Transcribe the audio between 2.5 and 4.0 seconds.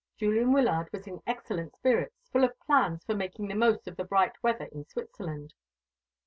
plans for making the most of